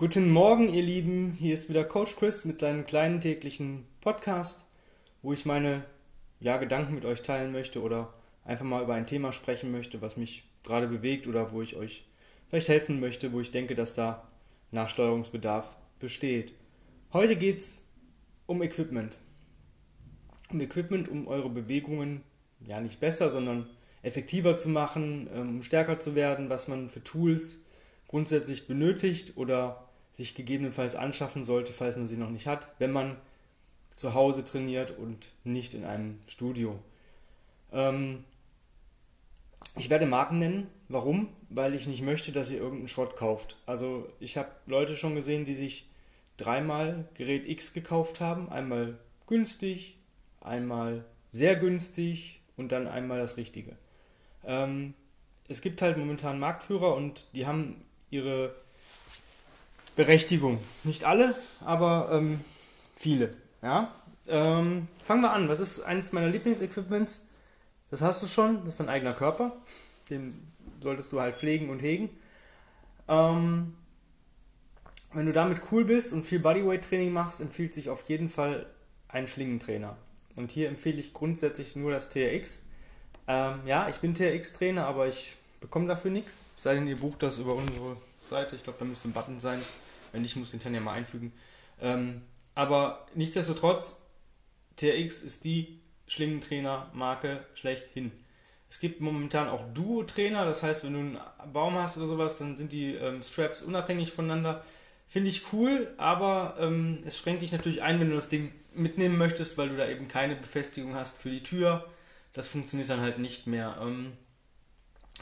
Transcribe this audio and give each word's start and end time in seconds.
Guten 0.00 0.30
Morgen, 0.30 0.72
ihr 0.72 0.82
Lieben. 0.82 1.36
Hier 1.38 1.52
ist 1.52 1.68
wieder 1.68 1.84
Coach 1.84 2.16
Chris 2.16 2.46
mit 2.46 2.58
seinem 2.58 2.86
kleinen 2.86 3.20
täglichen 3.20 3.86
Podcast, 4.00 4.64
wo 5.20 5.34
ich 5.34 5.44
meine 5.44 5.84
ja, 6.40 6.56
Gedanken 6.56 6.94
mit 6.94 7.04
euch 7.04 7.20
teilen 7.20 7.52
möchte 7.52 7.82
oder 7.82 8.14
einfach 8.42 8.64
mal 8.64 8.82
über 8.82 8.94
ein 8.94 9.06
Thema 9.06 9.30
sprechen 9.30 9.70
möchte, 9.70 10.00
was 10.00 10.16
mich 10.16 10.48
gerade 10.62 10.86
bewegt 10.86 11.26
oder 11.26 11.52
wo 11.52 11.60
ich 11.60 11.76
euch 11.76 12.06
vielleicht 12.48 12.70
helfen 12.70 12.98
möchte, 12.98 13.30
wo 13.34 13.42
ich 13.42 13.50
denke, 13.50 13.74
dass 13.74 13.94
da 13.94 14.26
Nachsteuerungsbedarf 14.70 15.76
besteht. 15.98 16.54
Heute 17.12 17.36
geht 17.36 17.58
es 17.58 17.86
um 18.46 18.62
Equipment. 18.62 19.18
Um 20.50 20.62
Equipment, 20.62 21.10
um 21.10 21.28
eure 21.28 21.50
Bewegungen 21.50 22.22
ja 22.66 22.80
nicht 22.80 23.00
besser, 23.00 23.28
sondern 23.28 23.68
effektiver 24.00 24.56
zu 24.56 24.70
machen, 24.70 25.28
ähm, 25.34 25.56
um 25.56 25.62
stärker 25.62 26.00
zu 26.00 26.14
werden, 26.14 26.48
was 26.48 26.68
man 26.68 26.88
für 26.88 27.04
Tools 27.04 27.66
grundsätzlich 28.08 28.66
benötigt 28.66 29.36
oder 29.36 29.89
sich 30.12 30.34
gegebenenfalls 30.34 30.94
anschaffen 30.94 31.44
sollte, 31.44 31.72
falls 31.72 31.96
man 31.96 32.06
sie 32.06 32.16
noch 32.16 32.30
nicht 32.30 32.46
hat, 32.46 32.68
wenn 32.78 32.92
man 32.92 33.16
zu 33.94 34.14
Hause 34.14 34.44
trainiert 34.44 34.96
und 34.96 35.28
nicht 35.44 35.74
in 35.74 35.84
einem 35.84 36.18
Studio. 36.26 36.78
Ähm, 37.72 38.24
ich 39.76 39.90
werde 39.90 40.06
Marken 40.06 40.38
nennen. 40.38 40.68
Warum? 40.88 41.28
Weil 41.48 41.74
ich 41.74 41.86
nicht 41.86 42.02
möchte, 42.02 42.32
dass 42.32 42.50
ihr 42.50 42.58
irgendeinen 42.58 42.88
Schrott 42.88 43.16
kauft. 43.16 43.56
Also 43.66 44.08
ich 44.18 44.36
habe 44.36 44.50
Leute 44.66 44.96
schon 44.96 45.14
gesehen, 45.14 45.44
die 45.44 45.54
sich 45.54 45.88
dreimal 46.36 47.08
Gerät 47.14 47.48
X 47.48 47.72
gekauft 47.72 48.20
haben. 48.20 48.50
Einmal 48.50 48.98
günstig, 49.26 49.96
einmal 50.40 51.04
sehr 51.28 51.56
günstig 51.56 52.40
und 52.56 52.72
dann 52.72 52.88
einmal 52.88 53.18
das 53.18 53.36
Richtige. 53.36 53.76
Ähm, 54.44 54.94
es 55.48 55.60
gibt 55.60 55.82
halt 55.82 55.96
momentan 55.96 56.38
Marktführer 56.38 56.94
und 56.94 57.34
die 57.34 57.46
haben 57.46 57.82
ihre 58.10 58.54
Berechtigung. 60.00 60.60
Nicht 60.84 61.04
alle, 61.04 61.34
aber 61.62 62.08
ähm, 62.10 62.40
viele. 62.96 63.34
Ja? 63.60 63.94
Ähm, 64.28 64.88
fangen 65.04 65.20
wir 65.20 65.34
an. 65.34 65.50
Was 65.50 65.60
ist 65.60 65.82
eines 65.82 66.12
meiner 66.12 66.28
Lieblingsequipments? 66.28 67.26
Das 67.90 68.00
hast 68.00 68.22
du 68.22 68.26
schon, 68.26 68.64
das 68.64 68.74
ist 68.74 68.80
dein 68.80 68.88
eigener 68.88 69.12
Körper. 69.12 69.52
Den 70.08 70.48
solltest 70.80 71.12
du 71.12 71.20
halt 71.20 71.36
pflegen 71.36 71.68
und 71.68 71.82
hegen. 71.82 72.08
Ähm, 73.08 73.74
wenn 75.12 75.26
du 75.26 75.34
damit 75.34 75.60
cool 75.70 75.84
bist 75.84 76.14
und 76.14 76.24
viel 76.24 76.38
Bodyweight-Training 76.38 77.12
machst, 77.12 77.42
empfiehlt 77.42 77.74
sich 77.74 77.90
auf 77.90 78.08
jeden 78.08 78.30
Fall 78.30 78.64
ein 79.08 79.28
Schlingentrainer. 79.28 79.98
Und 80.36 80.50
hier 80.50 80.70
empfehle 80.70 80.98
ich 80.98 81.12
grundsätzlich 81.12 81.76
nur 81.76 81.90
das 81.90 82.08
TRX. 82.08 82.64
Ähm, 83.28 83.60
ja, 83.66 83.86
ich 83.90 83.96
bin 83.96 84.14
TRX-Trainer, 84.14 84.86
aber 84.86 85.08
ich 85.08 85.36
bekomme 85.60 85.88
dafür 85.88 86.10
nichts. 86.10 86.54
Sei 86.56 86.72
denn, 86.74 86.86
ihr 86.86 86.96
bucht 86.96 87.22
das 87.22 87.38
über 87.38 87.54
unsere 87.54 87.98
Seite. 88.30 88.56
Ich 88.56 88.64
glaube, 88.64 88.78
da 88.78 88.84
müsste 88.84 89.08
ein 89.08 89.12
Button 89.12 89.40
sein. 89.40 89.60
Wenn 90.12 90.22
nicht, 90.22 90.36
muss 90.36 90.50
den 90.50 90.74
ja 90.74 90.80
mal 90.80 90.94
einfügen. 90.94 91.32
Ähm, 91.80 92.22
aber 92.54 93.06
nichtsdestotrotz, 93.14 94.02
TRX 94.76 95.22
ist 95.22 95.44
die 95.44 95.80
Schlingentrainer-Marke 96.06 97.44
schlechthin. 97.54 98.12
Es 98.68 98.80
gibt 98.80 99.00
momentan 99.00 99.48
auch 99.48 99.62
Duo-Trainer, 99.74 100.44
das 100.44 100.62
heißt, 100.62 100.84
wenn 100.84 100.92
du 100.92 100.98
einen 100.98 101.18
Baum 101.52 101.74
hast 101.74 101.96
oder 101.96 102.06
sowas, 102.06 102.38
dann 102.38 102.56
sind 102.56 102.72
die 102.72 102.94
ähm, 102.94 103.22
Straps 103.22 103.62
unabhängig 103.62 104.12
voneinander. 104.12 104.64
Finde 105.08 105.28
ich 105.28 105.52
cool, 105.52 105.92
aber 105.96 106.56
ähm, 106.60 107.02
es 107.04 107.18
schränkt 107.18 107.42
dich 107.42 107.50
natürlich 107.50 107.82
ein, 107.82 107.98
wenn 107.98 108.10
du 108.10 108.16
das 108.16 108.28
Ding 108.28 108.52
mitnehmen 108.72 109.18
möchtest, 109.18 109.58
weil 109.58 109.68
du 109.68 109.76
da 109.76 109.88
eben 109.88 110.06
keine 110.06 110.36
Befestigung 110.36 110.94
hast 110.94 111.18
für 111.18 111.30
die 111.30 111.42
Tür. 111.42 111.88
Das 112.32 112.46
funktioniert 112.46 112.90
dann 112.90 113.00
halt 113.00 113.18
nicht 113.18 113.48
mehr. 113.48 113.76
Ähm, 113.82 114.12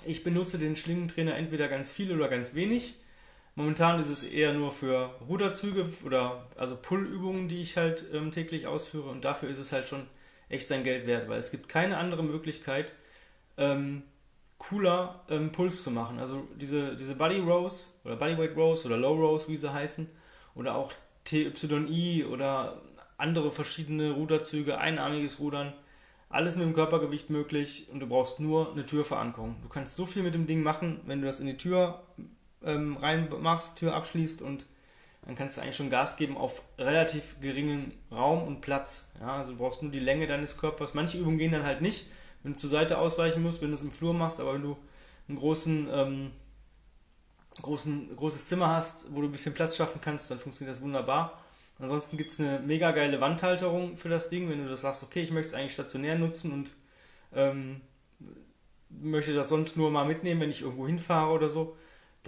ich 0.04 0.24
benutze 0.24 0.58
den 0.58 0.76
Schlingentrainer 0.76 1.36
entweder 1.36 1.68
ganz 1.68 1.90
viel 1.90 2.14
oder 2.14 2.28
ganz 2.28 2.54
wenig. 2.54 2.94
Momentan 3.54 3.98
ist 3.98 4.08
es 4.08 4.22
eher 4.22 4.52
nur 4.52 4.70
für 4.70 5.14
Ruderzüge 5.28 5.88
oder 6.04 6.46
also 6.56 6.76
Pullübungen, 6.76 7.48
die 7.48 7.60
ich 7.62 7.76
halt 7.76 8.04
ähm, 8.12 8.30
täglich 8.30 8.66
ausführe 8.66 9.10
und 9.10 9.24
dafür 9.24 9.48
ist 9.48 9.58
es 9.58 9.72
halt 9.72 9.88
schon 9.88 10.06
echt 10.48 10.68
sein 10.68 10.84
Geld 10.84 11.06
wert, 11.06 11.28
weil 11.28 11.38
es 11.38 11.50
gibt 11.50 11.68
keine 11.68 11.96
andere 11.98 12.22
Möglichkeit, 12.22 12.92
ähm, 13.56 14.04
cooler 14.58 15.24
ähm, 15.28 15.52
Puls 15.52 15.82
zu 15.82 15.90
machen. 15.90 16.18
Also 16.18 16.46
diese, 16.56 16.96
diese 16.96 17.14
Body 17.16 17.38
Rows 17.38 17.98
oder 18.04 18.16
Bodyweight 18.16 18.56
Rows 18.56 18.86
oder 18.86 18.96
Low 18.96 19.14
Rows, 19.14 19.48
wie 19.48 19.56
sie 19.56 19.72
heißen, 19.72 20.08
oder 20.54 20.76
auch 20.76 20.92
TYI 21.24 22.24
oder 22.24 22.80
andere 23.16 23.50
verschiedene 23.50 24.12
Ruderzüge, 24.12 24.78
einarmiges 24.78 25.40
Rudern, 25.40 25.72
alles 26.30 26.56
mit 26.56 26.66
dem 26.66 26.74
Körpergewicht 26.74 27.30
möglich 27.30 27.88
und 27.90 28.00
du 28.00 28.06
brauchst 28.06 28.40
nur 28.40 28.72
eine 28.72 28.84
Türverankerung. 28.84 29.56
Du 29.62 29.68
kannst 29.68 29.96
so 29.96 30.04
viel 30.04 30.22
mit 30.22 30.34
dem 30.34 30.46
Ding 30.46 30.62
machen, 30.62 31.00
wenn 31.06 31.20
du 31.20 31.26
das 31.26 31.40
in 31.40 31.46
die 31.46 31.56
Tür 31.56 32.02
ähm, 32.62 32.96
reinmachst, 32.96 33.76
Tür 33.76 33.94
abschließt 33.94 34.42
und 34.42 34.66
dann 35.22 35.36
kannst 35.36 35.56
du 35.56 35.62
eigentlich 35.62 35.76
schon 35.76 35.90
Gas 35.90 36.16
geben 36.16 36.36
auf 36.36 36.62
relativ 36.78 37.40
geringen 37.40 37.92
Raum 38.10 38.46
und 38.46 38.60
Platz. 38.60 39.12
Ja, 39.20 39.36
also 39.36 39.52
du 39.52 39.58
brauchst 39.58 39.82
nur 39.82 39.92
die 39.92 39.98
Länge 39.98 40.26
deines 40.26 40.56
Körpers. 40.56 40.94
Manche 40.94 41.18
Übungen 41.18 41.38
gehen 41.38 41.52
dann 41.52 41.64
halt 41.64 41.80
nicht, 41.80 42.06
wenn 42.42 42.52
du 42.52 42.58
zur 42.58 42.70
Seite 42.70 42.98
ausweichen 42.98 43.42
musst, 43.42 43.60
wenn 43.60 43.68
du 43.68 43.74
es 43.74 43.82
im 43.82 43.92
Flur 43.92 44.14
machst, 44.14 44.40
aber 44.40 44.54
wenn 44.54 44.62
du 44.62 44.76
großen, 45.34 45.88
ähm, 45.92 46.30
großen, 47.60 48.16
großes 48.16 48.48
Zimmer 48.48 48.68
hast, 48.68 49.06
wo 49.14 49.20
du 49.20 49.28
ein 49.28 49.32
bisschen 49.32 49.54
Platz 49.54 49.76
schaffen 49.76 50.00
kannst, 50.00 50.30
dann 50.30 50.38
funktioniert 50.38 50.76
das 50.76 50.82
wunderbar. 50.82 51.42
Ansonsten 51.78 52.16
gibt 52.16 52.32
es 52.32 52.40
eine 52.40 52.60
mega 52.60 52.90
geile 52.90 53.20
Wandhalterung 53.20 53.96
für 53.96 54.08
das 54.08 54.28
Ding, 54.28 54.50
wenn 54.50 54.64
du 54.64 54.68
das 54.68 54.80
sagst, 54.80 55.02
okay, 55.02 55.22
ich 55.22 55.30
möchte 55.30 55.48
es 55.48 55.54
eigentlich 55.54 55.72
stationär 55.72 56.18
nutzen 56.18 56.52
und 56.52 56.72
ähm, 57.34 57.80
möchte 58.88 59.34
das 59.34 59.48
sonst 59.48 59.76
nur 59.76 59.90
mal 59.90 60.04
mitnehmen, 60.04 60.40
wenn 60.40 60.50
ich 60.50 60.62
irgendwo 60.62 60.86
hinfahre 60.86 61.32
oder 61.32 61.48
so 61.48 61.76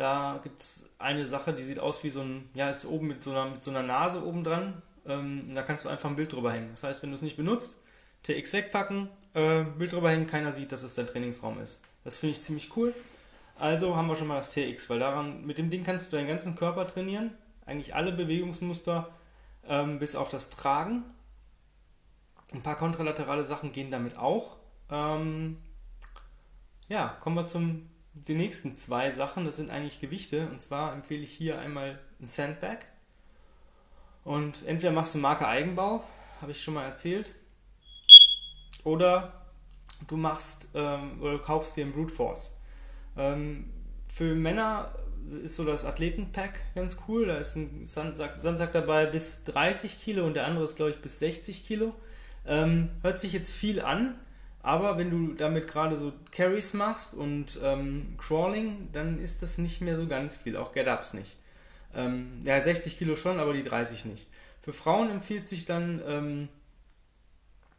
da 0.00 0.40
gibt 0.42 0.62
es 0.62 0.88
eine 0.98 1.26
Sache, 1.26 1.52
die 1.52 1.62
sieht 1.62 1.78
aus 1.78 2.02
wie 2.04 2.10
so 2.10 2.22
ein, 2.22 2.48
ja, 2.54 2.70
ist 2.70 2.86
oben 2.86 3.08
mit 3.08 3.22
so 3.22 3.32
einer, 3.32 3.50
mit 3.50 3.62
so 3.62 3.70
einer 3.70 3.82
Nase 3.82 4.24
oben 4.24 4.44
dran. 4.44 4.82
Ähm, 5.06 5.44
da 5.54 5.62
kannst 5.62 5.84
du 5.84 5.88
einfach 5.88 6.08
ein 6.08 6.16
Bild 6.16 6.32
drüber 6.32 6.52
hängen. 6.52 6.70
Das 6.70 6.82
heißt, 6.82 7.02
wenn 7.02 7.10
du 7.10 7.16
es 7.16 7.22
nicht 7.22 7.36
benutzt, 7.36 7.74
TX 8.22 8.52
wegpacken, 8.52 9.08
äh, 9.34 9.64
Bild 9.64 9.92
drüber 9.92 10.10
hängen, 10.10 10.26
keiner 10.26 10.52
sieht, 10.52 10.72
dass 10.72 10.82
es 10.82 10.94
dein 10.94 11.06
Trainingsraum 11.06 11.60
ist. 11.60 11.80
Das 12.02 12.16
finde 12.16 12.32
ich 12.32 12.42
ziemlich 12.42 12.74
cool. 12.76 12.94
Also 13.58 13.94
haben 13.94 14.08
wir 14.08 14.16
schon 14.16 14.28
mal 14.28 14.36
das 14.36 14.52
TX, 14.52 14.88
weil 14.88 15.00
daran, 15.00 15.44
mit 15.44 15.58
dem 15.58 15.68
Ding 15.68 15.84
kannst 15.84 16.10
du 16.10 16.16
deinen 16.16 16.28
ganzen 16.28 16.56
Körper 16.56 16.86
trainieren. 16.86 17.32
Eigentlich 17.66 17.94
alle 17.94 18.12
Bewegungsmuster 18.12 19.10
ähm, 19.66 19.98
bis 19.98 20.14
auf 20.16 20.30
das 20.30 20.50
Tragen. 20.50 21.04
Ein 22.52 22.62
paar 22.62 22.76
kontralaterale 22.76 23.44
Sachen 23.44 23.72
gehen 23.72 23.90
damit 23.90 24.16
auch. 24.16 24.56
Ähm, 24.90 25.58
ja, 26.88 27.16
kommen 27.20 27.36
wir 27.36 27.46
zum 27.46 27.88
die 28.14 28.34
nächsten 28.34 28.74
zwei 28.74 29.12
Sachen, 29.12 29.44
das 29.44 29.56
sind 29.56 29.70
eigentlich 29.70 30.00
Gewichte. 30.00 30.48
Und 30.48 30.60
zwar 30.60 30.92
empfehle 30.92 31.22
ich 31.22 31.32
hier 31.32 31.58
einmal 31.58 31.98
ein 32.20 32.28
Sandbag. 32.28 32.78
Und 34.24 34.66
entweder 34.66 34.92
machst 34.92 35.14
du 35.14 35.18
Marke 35.18 35.46
Eigenbau, 35.46 36.04
habe 36.40 36.52
ich 36.52 36.62
schon 36.62 36.74
mal 36.74 36.84
erzählt. 36.84 37.34
Oder 38.84 39.32
du 40.06 40.16
machst 40.16 40.68
ähm, 40.74 41.20
oder 41.20 41.32
du 41.32 41.38
kaufst 41.38 41.76
dir 41.76 41.86
ein 41.86 41.92
Brute 41.92 42.12
Force. 42.12 42.56
Ähm, 43.16 43.72
für 44.08 44.34
Männer 44.34 44.94
ist 45.26 45.56
so 45.56 45.64
das 45.64 45.84
Athletenpack 45.84 46.60
ganz 46.74 46.98
cool. 47.08 47.26
Da 47.26 47.36
ist 47.36 47.56
ein 47.56 47.86
Sandsack, 47.86 48.38
Sandsack 48.42 48.72
dabei 48.72 49.06
bis 49.06 49.44
30 49.44 50.00
Kilo 50.00 50.26
und 50.26 50.34
der 50.34 50.46
andere 50.46 50.64
ist, 50.64 50.76
glaube 50.76 50.90
ich, 50.92 50.98
bis 50.98 51.18
60 51.18 51.64
Kilo. 51.64 51.94
Ähm, 52.46 52.90
hört 53.02 53.20
sich 53.20 53.32
jetzt 53.32 53.54
viel 53.54 53.80
an, 53.80 54.14
aber 54.62 54.98
wenn 54.98 55.10
du 55.10 55.34
damit 55.34 55.68
gerade 55.68 55.96
so 55.96 56.12
Carries 56.30 56.74
machst 56.74 57.14
und 57.14 57.58
ähm, 57.62 58.14
Crawling, 58.18 58.88
dann 58.92 59.20
ist 59.20 59.42
das 59.42 59.58
nicht 59.58 59.80
mehr 59.80 59.96
so 59.96 60.06
ganz 60.06 60.36
viel, 60.36 60.56
auch 60.56 60.72
Get-Ups 60.72 61.14
nicht. 61.14 61.36
Ähm, 61.94 62.40
ja, 62.44 62.60
60 62.60 62.98
Kilo 62.98 63.16
schon, 63.16 63.40
aber 63.40 63.52
die 63.52 63.62
30 63.62 64.04
nicht. 64.04 64.28
Für 64.60 64.72
Frauen 64.72 65.10
empfiehlt 65.10 65.48
sich 65.48 65.64
dann 65.64 66.02
ähm, 66.06 66.48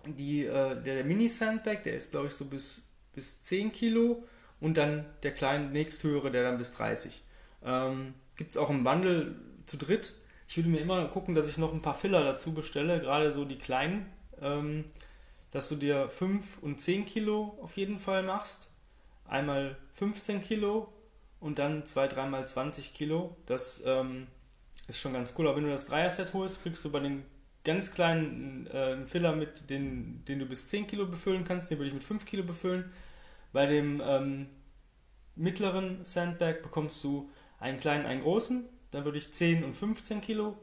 die, 0.05 0.45
äh, 0.45 0.81
der, 0.81 0.95
der 0.95 1.03
Mini-Sandbag, 1.03 1.83
der 1.83 1.95
ist 1.95 2.11
glaube 2.11 2.27
ich 2.27 2.33
so 2.33 2.45
bis, 2.45 2.89
bis 3.13 3.41
10 3.41 3.71
Kilo 3.71 4.23
und 4.59 4.77
dann 4.77 5.05
der 5.23 5.31
kleine 5.31 5.69
nächsthöhere, 5.69 6.31
der 6.31 6.43
dann 6.43 6.57
bis 6.57 6.71
30. 6.71 7.21
Ähm, 7.63 8.13
Gibt 8.35 8.51
es 8.51 8.57
auch 8.57 8.69
im 8.69 8.83
Bundle 8.83 9.35
zu 9.65 9.77
dritt. 9.77 10.13
Ich 10.47 10.57
würde 10.57 10.69
mir 10.69 10.79
immer 10.79 11.07
gucken, 11.07 11.35
dass 11.35 11.47
ich 11.47 11.57
noch 11.57 11.73
ein 11.73 11.81
paar 11.81 11.95
Filler 11.95 12.23
dazu 12.23 12.53
bestelle, 12.53 12.99
gerade 12.99 13.31
so 13.31 13.45
die 13.45 13.57
kleinen. 13.57 14.05
Ähm, 14.41 14.85
dass 15.51 15.67
du 15.69 15.75
dir 15.75 16.09
5 16.09 16.59
und 16.61 16.79
10 16.79 17.05
Kilo 17.05 17.57
auf 17.61 17.77
jeden 17.77 17.99
Fall 17.99 18.23
machst. 18.23 18.71
Einmal 19.25 19.77
15 19.93 20.41
Kilo 20.41 20.91
und 21.39 21.59
dann 21.59 21.85
zwei, 21.85 22.07
dreimal 22.07 22.47
20 22.47 22.93
Kilo. 22.93 23.35
Das 23.45 23.83
ähm, 23.85 24.27
ist 24.87 24.99
schon 24.99 25.13
ganz 25.13 25.33
cool. 25.37 25.47
Aber 25.47 25.57
wenn 25.57 25.65
du 25.65 25.69
das 25.69 25.85
Dreier-Set 25.85 26.33
holst, 26.33 26.63
kriegst 26.63 26.83
du 26.85 26.91
bei 26.91 26.99
den 26.99 27.23
ganz 27.63 27.91
kleinen 27.91 28.67
äh, 28.67 29.05
Filler 29.05 29.35
mit, 29.35 29.69
den, 29.69 30.23
den 30.25 30.39
du 30.39 30.45
bis 30.45 30.69
10 30.69 30.87
Kilo 30.87 31.05
befüllen 31.05 31.43
kannst. 31.43 31.69
Den 31.69 31.77
würde 31.77 31.89
ich 31.89 31.93
mit 31.93 32.03
5 32.03 32.25
Kilo 32.25 32.43
befüllen. 32.43 32.91
Bei 33.53 33.65
dem 33.65 34.01
ähm, 34.03 34.47
mittleren 35.35 36.03
Sandbag 36.03 36.61
bekommst 36.61 37.03
du 37.03 37.29
einen 37.61 37.79
kleinen, 37.79 38.05
einen 38.05 38.21
großen. 38.21 38.65
Dann 38.91 39.05
würde 39.05 39.17
ich 39.17 39.31
10 39.31 39.63
und 39.63 39.73
15 39.73 40.19
Kilo 40.19 40.57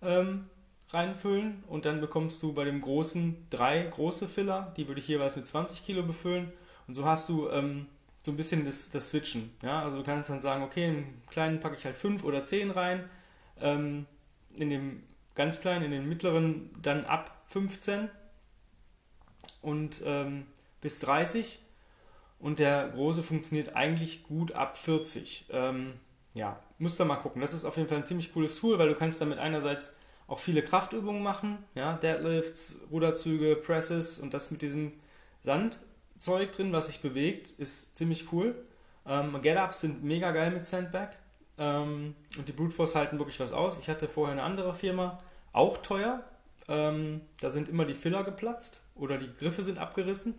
ähm, 0.00 0.48
reinfüllen 0.90 1.64
und 1.66 1.84
dann 1.84 2.00
bekommst 2.00 2.42
du 2.42 2.54
bei 2.54 2.64
dem 2.64 2.80
großen 2.80 3.46
drei 3.50 3.82
große 3.82 4.28
Filler, 4.28 4.72
die 4.76 4.88
würde 4.88 5.00
ich 5.00 5.08
jeweils 5.08 5.36
mit 5.36 5.46
20 5.46 5.84
Kilo 5.84 6.02
befüllen 6.02 6.52
und 6.86 6.94
so 6.94 7.04
hast 7.04 7.28
du 7.28 7.50
ähm, 7.50 7.86
so 8.24 8.32
ein 8.32 8.36
bisschen 8.36 8.64
das, 8.64 8.90
das 8.90 9.08
Switchen. 9.08 9.50
Ja? 9.62 9.82
Also 9.82 9.98
du 9.98 10.04
kannst 10.04 10.30
dann 10.30 10.40
sagen, 10.40 10.62
okay, 10.62 10.88
im 10.88 11.06
kleinen 11.28 11.60
packe 11.60 11.76
ich 11.76 11.84
halt 11.84 11.98
5 11.98 12.24
oder 12.24 12.44
10 12.44 12.70
rein, 12.70 13.08
Ähm, 13.60 14.06
in 14.58 14.70
dem 14.70 15.02
ganz 15.34 15.60
kleinen, 15.60 15.84
in 15.84 15.90
den 15.90 16.08
mittleren 16.08 16.70
dann 16.82 17.04
ab 17.06 17.42
15 17.48 18.10
und 19.62 20.02
ähm, 20.04 20.46
bis 20.80 20.98
30 21.00 21.58
und 22.38 22.58
der 22.58 22.88
große 22.90 23.22
funktioniert 23.22 23.74
eigentlich 23.74 24.22
gut 24.22 24.52
ab 24.52 24.76
40. 24.76 25.46
Ähm, 25.50 25.94
ja, 26.36 26.60
müsst 26.78 27.00
ihr 27.00 27.04
mal 27.06 27.16
gucken. 27.16 27.40
Das 27.40 27.54
ist 27.54 27.64
auf 27.64 27.76
jeden 27.76 27.88
Fall 27.88 27.98
ein 27.98 28.04
ziemlich 28.04 28.32
cooles 28.32 28.60
Tool, 28.60 28.78
weil 28.78 28.88
du 28.88 28.94
kannst 28.94 29.20
damit 29.20 29.38
einerseits 29.38 29.96
auch 30.28 30.38
viele 30.38 30.62
Kraftübungen 30.62 31.22
machen, 31.22 31.58
ja, 31.74 31.94
Deadlifts, 31.94 32.76
Ruderzüge, 32.90 33.56
Presses 33.56 34.18
und 34.18 34.34
das 34.34 34.50
mit 34.50 34.60
diesem 34.60 34.92
Sandzeug 35.42 36.52
drin, 36.52 36.72
was 36.72 36.88
sich 36.88 37.00
bewegt, 37.00 37.52
ist 37.58 37.96
ziemlich 37.96 38.32
cool. 38.32 38.54
Ähm, 39.06 39.40
Get-Ups 39.40 39.80
sind 39.80 40.04
mega 40.04 40.32
geil 40.32 40.50
mit 40.50 40.66
Sandbag 40.66 41.10
ähm, 41.58 42.14
und 42.36 42.48
die 42.48 42.52
Brute 42.52 42.74
Force 42.74 42.94
halten 42.94 43.18
wirklich 43.18 43.40
was 43.40 43.52
aus. 43.52 43.78
Ich 43.78 43.88
hatte 43.88 44.08
vorher 44.08 44.32
eine 44.32 44.42
andere 44.42 44.74
Firma, 44.74 45.18
auch 45.52 45.78
teuer. 45.78 46.22
Ähm, 46.68 47.22
da 47.40 47.50
sind 47.50 47.68
immer 47.68 47.84
die 47.84 47.94
Filler 47.94 48.24
geplatzt 48.24 48.82
oder 48.96 49.16
die 49.16 49.32
Griffe 49.32 49.62
sind 49.62 49.78
abgerissen. 49.78 50.34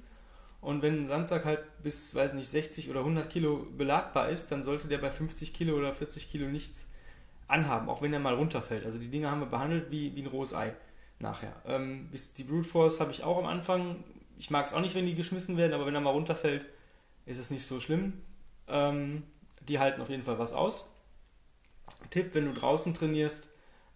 Und 0.62 0.82
wenn 0.82 1.02
ein 1.02 1.08
Sandsack 1.08 1.46
halt 1.46 1.60
bis, 1.84 2.16
weiß 2.16 2.34
nicht, 2.34 2.50
60 2.50 2.90
oder 2.90 3.02
100 3.02 3.30
Kilo 3.30 3.68
belagbar 3.78 4.30
ist, 4.30 4.52
dann 4.52 4.64
sollte 4.64 4.88
der 4.88 4.98
bei 4.98 5.12
50 5.12 5.54
Kilo 5.54 5.76
oder 5.78 5.94
40 5.94 6.28
Kilo 6.28 6.48
nichts 6.48 6.88
anhaben, 7.48 7.90
auch 7.90 8.02
wenn 8.02 8.14
er 8.14 8.20
mal 8.20 8.34
runterfällt. 8.34 8.86
Also 8.86 8.98
die 8.98 9.10
Dinge 9.10 9.30
haben 9.30 9.40
wir 9.40 9.48
behandelt 9.48 9.92
wie, 9.92 10.16
wie 10.16 10.22
ein 10.22 10.28
rohes 10.28 10.54
Ei 10.54 10.74
nachher. 11.20 11.54
Ähm, 11.66 12.10
die 12.38 12.44
Brute 12.44 12.68
Force 12.68 13.00
habe 13.00 13.12
ich 13.12 13.24
auch 13.24 13.38
am 13.38 13.46
Anfang. 13.46 14.04
Ich 14.38 14.50
mag 14.50 14.66
es 14.66 14.74
auch 14.74 14.82
nicht, 14.82 14.96
wenn 14.96 15.06
die 15.06 15.16
geschmissen 15.16 15.58
werden, 15.58 15.74
aber 15.74 15.86
wenn 15.86 15.96
er 15.96 16.02
mal 16.02 16.12
runterfällt, 16.12 16.66
ist 17.26 17.38
es 17.38 17.50
nicht 17.50 17.64
so 17.64 17.80
schlimm. 17.80 18.14
Ähm, 18.68 19.24
die 19.68 19.80
halten 19.80 20.02
auf 20.02 20.10
jeden 20.10 20.24
Fall 20.24 20.40
was 20.40 20.54
aus. 20.54 20.90
Tipp, 22.10 22.34
wenn 22.34 22.46
du 22.46 22.54
draußen 22.54 22.94
trainierst 22.94 23.50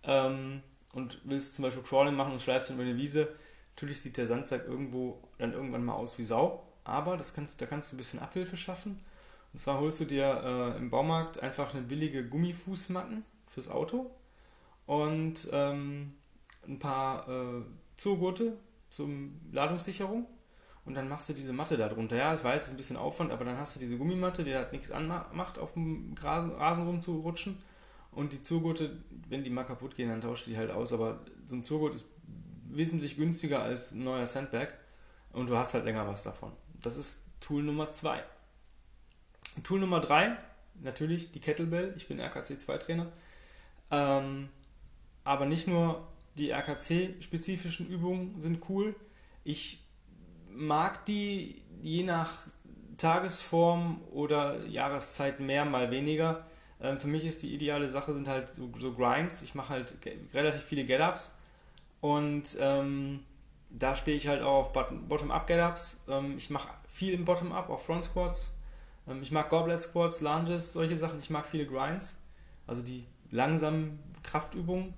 ähm, 0.04 0.62
und 0.94 1.20
willst 1.24 1.56
zum 1.56 1.64
Beispiel 1.64 1.84
Crawling 1.84 2.16
machen 2.16 2.34
und 2.34 2.42
schleifst 2.42 2.70
über 2.70 2.84
eine 2.84 2.98
Wiese, 2.98 3.30
natürlich 3.76 4.02
sieht 4.02 4.18
der 4.18 4.28
Sandsack 4.28 4.68
irgendwo 4.68 5.22
dann 5.38 5.54
irgendwann 5.54 5.84
mal 5.84 5.94
aus 5.94 6.18
wie 6.18 6.24
Sau, 6.24 6.64
aber 6.84 7.18
das 7.18 7.34
kannst, 7.34 7.62
da 7.62 7.66
kannst 7.66 7.92
du 7.92 7.96
ein 7.96 7.98
bisschen 7.98 8.20
Abhilfe 8.20 8.58
schaffen. 8.58 9.00
Und 9.54 9.60
zwar 9.60 9.80
holst 9.80 10.00
du 10.00 10.06
dir 10.06 10.74
äh, 10.76 10.78
im 10.78 10.90
Baumarkt 10.90 11.42
einfach 11.42 11.74
eine 11.74 11.84
billige 11.84 12.26
Gummifußmatten 12.26 13.26
fürs 13.48 13.70
Auto 13.70 14.12
und 14.86 15.50
ähm, 15.52 16.14
ein 16.68 16.80
paar 16.80 17.28
äh, 17.28 17.62
Zugurte 17.98 18.58
zum 18.90 19.40
Ladungssicherung 19.52 20.26
und 20.86 20.96
dann 20.96 21.08
machst 21.08 21.30
du 21.30 21.34
diese 21.34 21.54
Matte 21.54 21.78
da 21.78 21.90
drunter. 21.90 22.16
Ja, 22.16 22.34
ich 22.34 22.44
weiß, 22.44 22.62
es 22.62 22.68
ist 22.68 22.74
ein 22.74 22.78
bisschen 22.78 22.98
Aufwand, 22.98 23.32
aber 23.32 23.46
dann 23.46 23.58
hast 23.58 23.76
du 23.76 23.80
diese 23.80 23.98
Gummimatte, 23.98 24.44
die 24.44 24.56
halt 24.56 24.72
nichts 24.72 24.92
anmacht, 24.92 25.60
auf 25.60 25.74
dem 25.74 26.16
Rasen, 26.20 26.52
Rasen 26.52 26.86
rumzurutschen. 26.86 27.58
Und 28.12 28.34
die 28.34 28.42
Zugurte, 28.42 28.98
wenn 29.30 29.44
die 29.44 29.50
mal 29.50 29.64
kaputt 29.64 29.96
gehen, 29.96 30.10
dann 30.10 30.22
tauscht 30.22 30.48
die 30.48 30.58
halt 30.58 30.72
aus. 30.72 30.92
Aber 30.92 31.20
so 31.46 31.56
ein 31.56 31.64
Zugurt 31.64 31.94
ist 31.94 32.10
wesentlich 32.76 33.18
günstiger 33.18 33.62
als 33.62 33.92
ein 33.92 34.04
neuer 34.04 34.28
Sandbag 34.28 34.70
und 35.32 35.48
du 35.48 35.58
hast 35.58 35.74
halt 35.74 35.86
länger 35.86 36.08
was 36.08 36.24
davon. 36.24 36.52
Das 36.82 36.98
ist 36.98 37.24
Tool 37.40 37.64
Nummer 37.64 37.92
2. 37.92 38.24
Tool 39.64 39.80
Nummer 39.80 40.00
3, 40.00 40.38
natürlich 40.82 41.32
die 41.32 41.40
Kettlebell. 41.40 41.94
Ich 41.98 42.08
bin 42.08 42.20
RKC2-Trainer. 42.20 43.12
Ähm, 43.92 44.50
aber 45.24 45.46
nicht 45.46 45.68
nur 45.68 46.08
die 46.38 46.52
RKC-spezifischen 46.52 47.88
Übungen 47.88 48.40
sind 48.42 48.70
cool. 48.70 48.96
Ich 49.44 49.84
mag 50.50 51.06
die 51.06 51.62
je 51.82 52.04
nach 52.04 52.48
Tagesform 52.98 54.02
oder 54.12 54.64
Jahreszeit 54.66 55.40
mehr, 55.40 55.66
mal 55.66 55.92
weniger. 55.92 56.44
Ähm, 56.80 57.00
für 57.00 57.08
mich 57.08 57.26
ist 57.26 57.44
die 57.44 57.54
ideale 57.54 57.88
Sache 57.88 58.14
sind 58.14 58.28
halt 58.28 58.48
so, 58.48 58.72
so 58.80 58.94
Grinds. 58.94 59.42
Ich 59.42 59.56
mache 59.56 59.70
halt 59.70 59.96
relativ 60.34 60.62
viele 60.62 60.86
Get-Ups 60.86 61.32
und 62.02 62.58
ähm, 62.60 63.22
da 63.70 63.96
stehe 63.96 64.18
ich 64.18 64.28
halt 64.28 64.42
auch 64.42 64.60
auf 64.60 64.74
Bottom-Up 64.74 65.48
Get-Ups. 65.48 66.02
Ähm, 66.10 66.36
ich 66.38 66.50
mache 66.50 66.70
viel 66.90 67.14
im 67.14 67.26
Bottom-Up, 67.26 67.70
auch 67.70 67.80
Front 67.80 68.06
Squats. 68.06 68.54
Ähm, 69.08 69.22
ich 69.22 69.32
mag 69.32 69.50
Goblet 69.50 69.80
Squats, 69.80 70.22
Lunges, 70.22 70.74
solche 70.74 70.98
Sachen. 70.98 71.20
Ich 71.20 71.30
mag 71.30 71.46
viele 71.46 71.66
Grinds, 71.66 72.20
also 72.68 72.82
die 72.82 73.06
langsamen 73.30 74.00
Kraftübungen. 74.24 74.94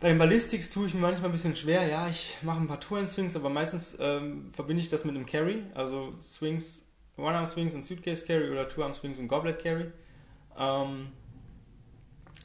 Bei 0.00 0.08
den 0.08 0.18
Ballistics 0.18 0.70
tue 0.70 0.86
ich 0.86 0.94
mir 0.94 1.00
manchmal 1.00 1.28
ein 1.28 1.32
bisschen 1.32 1.54
schwer. 1.54 1.86
Ja, 1.86 2.08
ich 2.08 2.36
mache 2.42 2.60
ein 2.60 2.66
paar 2.68 2.80
Two-Hand-Swings, 2.80 3.36
aber 3.36 3.48
meistens 3.48 3.96
ähm, 4.00 4.50
verbinde 4.52 4.80
ich 4.80 4.88
das 4.88 5.04
mit 5.04 5.14
einem 5.14 5.26
Carry. 5.26 5.64
Also 5.74 6.14
Swings, 6.20 6.88
One-Arm-Swings 7.16 7.74
und 7.74 7.84
Suitcase-Carry 7.84 8.50
oder 8.50 8.68
Two-Arm-Swings 8.68 9.18
und 9.18 9.28
Goblet-Carry. 9.28 9.90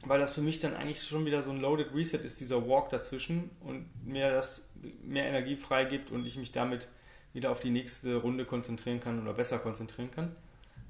Weil 0.06 0.19
das 0.19 0.34
für 0.34 0.42
mich 0.42 0.60
dann 0.60 0.75
eigentlich 0.75 1.01
schon 1.01 1.25
wieder 1.25 1.42
so 1.42 1.51
ein 1.51 1.62
Loaded 1.62 1.94
Reset 1.94 2.18
ist, 2.18 2.40
dieser 2.40 2.68
Walk 2.68 2.90
dazwischen 2.90 3.51
und 3.62 3.90
mir 4.06 4.31
das 4.31 4.69
mehr 5.01 5.25
Energie 5.25 5.56
freigibt 5.56 6.12
und 6.12 6.25
ich 6.25 6.38
mich 6.38 6.51
damit 6.51 6.90
wieder 7.31 7.51
auf 7.51 7.60
die 7.60 7.69
nächste 7.69 8.16
Runde 8.16 8.45
konzentrieren 8.45 9.00
kann 9.00 9.22
oder 9.22 9.34
besser 9.34 9.60
konzentrieren 9.60 10.12
kann. 10.12 10.36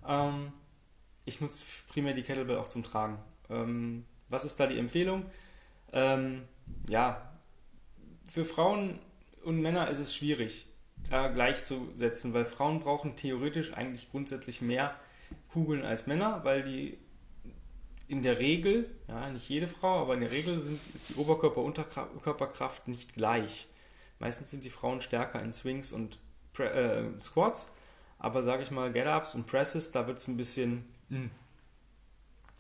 Ähm, 0.08 0.52
ich 1.26 1.42
nutze 1.42 1.66
primär 1.88 2.14
die 2.14 2.24
Kettlebell 2.24 2.58
auch 2.58 2.68
zum 2.68 2.84
Tragen. 2.84 3.20
Ähm, 3.50 4.06
was 4.30 4.46
ist 4.46 4.60
da 4.60 4.68
die 4.68 4.80
Empfehlung? 4.80 5.26
Ähm, 5.92 6.44
ja, 6.90 7.34
für 8.28 8.46
Frauen 8.46 9.00
und 9.44 9.62
Männer 9.62 9.90
ist 9.90 10.00
es 10.00 10.16
schwierig, 10.16 10.68
da 11.10 11.28
gleichzusetzen, 11.28 12.34
weil 12.34 12.46
Frauen 12.46 12.80
brauchen 12.80 13.16
theoretisch 13.16 13.74
eigentlich 13.74 14.10
grundsätzlich 14.10 14.62
mehr 14.62 14.96
Kugeln 15.50 15.86
als 15.86 16.08
Männer, 16.08 16.44
weil 16.44 16.64
die 16.64 16.98
in 18.08 18.22
der 18.22 18.40
Regel, 18.40 18.90
ja, 19.08 19.30
nicht 19.30 19.48
jede 19.50 19.68
Frau, 19.68 20.02
aber 20.02 20.14
in 20.14 20.22
der 20.22 20.32
Regel 20.32 20.62
sind, 20.62 20.80
ist 20.94 21.10
die 21.10 21.16
Oberkörper-Unterkörperkraft 21.16 22.88
nicht 22.88 23.16
gleich. 23.16 23.68
Meistens 24.20 24.52
sind 24.52 24.64
die 24.64 24.70
Frauen 24.70 25.02
stärker 25.02 25.42
in 25.42 25.54
Swings 25.54 25.92
und 25.92 26.20
Pre 26.54 26.70
äh, 26.70 27.22
Squats, 27.22 27.74
aber 28.20 28.44
sage 28.44 28.64
ich 28.64 28.72
mal, 28.72 28.92
Get-Ups 28.92 29.36
und 29.36 29.48
Presses, 29.48 29.92
da 29.92 30.08
wird 30.08 30.20
es 30.20 30.28
ein 30.28 30.38
bisschen. 30.38 30.86
Mh. 31.10 31.18
Hm. 31.18 31.32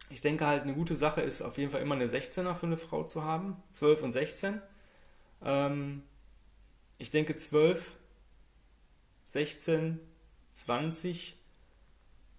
Ich 0.09 0.21
denke 0.21 0.45
halt, 0.45 0.63
eine 0.63 0.73
gute 0.75 0.95
Sache 0.95 1.21
ist 1.21 1.41
auf 1.41 1.57
jeden 1.57 1.71
Fall 1.71 1.81
immer 1.81 1.95
eine 1.95 2.07
16er 2.07 2.53
für 2.53 2.67
eine 2.67 2.77
Frau 2.77 3.03
zu 3.03 3.23
haben. 3.23 3.55
12 3.71 4.03
und 4.03 4.11
16. 4.11 4.61
Ähm, 5.43 6.03
ich 6.99 7.09
denke 7.09 7.35
12, 7.35 7.95
16, 9.25 9.99
20 10.51 11.35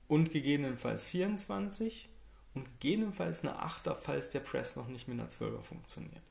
und 0.07 0.31
gegebenenfalls 0.31 1.07
24 1.07 2.09
und 2.55 2.65
gegebenenfalls 2.81 3.45
eine 3.45 3.63
8er, 3.63 3.97
falls 3.97 4.31
der 4.31 4.41
Press 4.41 4.77
noch 4.77 4.89
nicht 4.89 5.09
mit 5.09 5.19
einer 5.19 5.29
12er 5.29 5.63
funktioniert. 5.63 6.23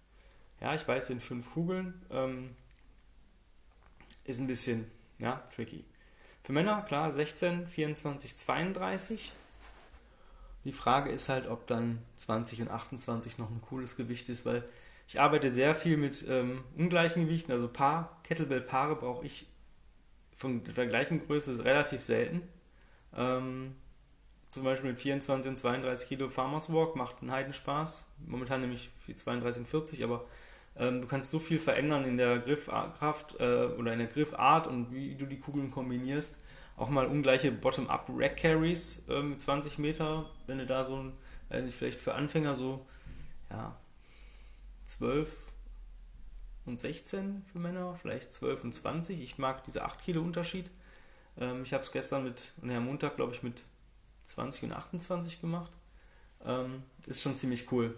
Ja, 0.62 0.74
ich 0.74 0.88
weiß, 0.88 1.08
sind 1.08 1.22
fünf 1.22 1.52
Kugeln. 1.52 2.06
Ähm, 2.10 2.56
ist 4.24 4.40
ein 4.40 4.48
bisschen 4.48 4.90
ja, 5.20 5.44
tricky. 5.54 5.86
Für 6.44 6.54
Männer, 6.54 6.82
klar, 6.82 7.12
16, 7.12 7.68
24, 7.68 8.36
32. 8.38 9.32
Die 10.66 10.72
Frage 10.74 11.10
ist 11.12 11.30
halt, 11.30 11.48
ob 11.48 11.68
dann 11.68 12.00
20 12.18 12.62
und 12.62 12.70
28 12.70 13.38
noch 13.38 13.50
ein 13.50 13.62
cooles 13.62 13.96
Gewicht 13.96 14.30
ist, 14.30 14.46
weil 14.46 14.64
ich 15.08 15.20
arbeite 15.20 15.50
sehr 15.50 15.76
viel 15.76 15.98
mit 15.98 16.26
ähm, 16.28 16.64
ungleichen 16.78 17.26
Gewichten, 17.26 17.52
also 17.52 17.68
Paar, 17.68 18.22
Kettlebell-Paare 18.24 18.96
brauche 18.96 19.26
ich 19.26 19.48
von 20.36 20.64
der 20.64 20.88
gleichen 20.88 21.26
Größe 21.26 21.64
relativ 21.64 22.02
selten. 22.02 22.42
Ähm, 23.16 23.76
zum 24.54 24.64
Beispiel 24.64 24.92
mit 24.92 25.00
24 25.00 25.50
und 25.50 25.58
32 25.58 26.08
Kilo 26.08 26.30
Farmers 26.30 26.72
Walk 26.72 26.96
macht 26.96 27.22
einen 27.22 27.32
Heidenspaß. 27.32 28.06
Momentan 28.28 28.62
nämlich 28.62 28.90
32 29.14 29.62
und 29.62 29.68
40, 29.68 30.04
aber 30.04 30.26
ähm, 30.78 31.02
du 31.02 31.08
kannst 31.08 31.32
so 31.32 31.40
viel 31.40 31.60
verändern 31.60 32.06
in 32.06 32.18
der 32.18 32.40
Griffkraft 32.40 33.40
äh, 33.40 33.66
oder 33.78 33.94
in 33.94 34.00
der 34.00 34.08
Griffart 34.08 34.68
und 34.68 34.94
wie 34.94 35.16
du 35.16 35.26
die 35.26 35.40
Kugeln 35.40 35.72
kombinierst. 35.72 36.40
Auch 36.76 36.90
mal 36.90 37.06
ungleiche 37.06 37.52
Bottom-up 37.52 38.10
Rack 38.16 38.38
Carries 38.38 39.04
äh, 39.08 39.22
mit 39.22 39.40
20 39.40 39.78
Meter, 39.78 40.30
wenn 40.48 40.58
du 40.58 40.66
da 40.66 40.86
so 40.86 40.98
ein, 40.98 41.14
äh, 41.50 41.70
vielleicht 41.70 42.00
für 42.00 42.16
Anfänger 42.16 42.56
so 42.56 42.86
ja, 43.52 43.76
12 44.86 45.36
und 46.66 46.80
16 46.80 47.44
für 47.44 47.60
Männer, 47.60 47.94
vielleicht 47.94 48.34
12 48.34 48.64
und 48.64 48.72
20. 48.74 49.22
Ich 49.22 49.38
mag 49.38 49.64
diese 49.66 49.84
8 49.84 50.02
Kilo 50.02 50.22
Unterschied. 50.22 50.72
Ähm, 51.38 51.64
ich 51.64 51.74
habe 51.74 51.84
es 51.84 51.92
gestern 51.92 52.24
mit, 52.24 52.54
und 52.62 52.72
am 52.72 52.86
Montag 52.86 53.16
glaube 53.16 53.34
ich 53.34 53.44
mit 53.44 53.64
20 54.26 54.64
und 54.66 54.74
28 54.74 55.42
gemacht. 55.42 55.72
Ähm, 56.46 56.84
ist 57.08 57.22
schon 57.22 57.36
ziemlich 57.36 57.72
cool. 57.72 57.98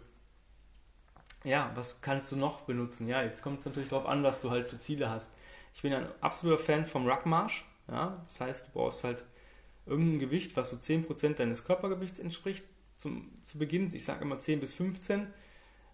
Ja, 1.43 1.71
was 1.75 2.01
kannst 2.01 2.31
du 2.31 2.37
noch 2.37 2.61
benutzen? 2.61 3.07
Ja, 3.07 3.21
jetzt 3.21 3.43
kommt 3.43 3.59
es 3.59 3.65
natürlich 3.65 3.89
darauf 3.89 4.07
an, 4.07 4.23
was 4.23 4.41
du 4.41 4.49
halt 4.49 4.67
für 4.67 4.79
Ziele 4.79 5.09
hast. 5.09 5.35
Ich 5.73 5.81
bin 5.81 5.93
ein 5.93 6.07
absoluter 6.21 6.61
Fan 6.61 6.85
vom 6.85 7.07
Ruckmarsch. 7.07 7.65
Ja, 7.87 8.21
das 8.23 8.41
heißt, 8.41 8.67
du 8.67 8.71
brauchst 8.71 9.03
halt 9.03 9.25
irgendein 9.85 10.19
Gewicht, 10.19 10.55
was 10.55 10.71
so 10.71 10.77
10% 10.77 11.35
deines 11.35 11.65
Körpergewichts 11.65 12.19
entspricht. 12.19 12.65
Zum, 12.97 13.31
zu 13.43 13.57
Beginn, 13.59 13.93
ich 13.93 14.03
sage 14.03 14.23
immer 14.23 14.39
10 14.39 14.59
bis 14.59 14.73
15. 14.73 15.27